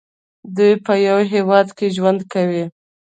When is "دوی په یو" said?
0.55-1.19